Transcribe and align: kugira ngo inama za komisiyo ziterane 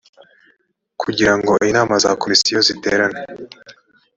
kugira 1.01 1.33
ngo 1.39 1.51
inama 1.69 1.95
za 2.03 2.11
komisiyo 2.21 2.59
ziterane 2.67 3.21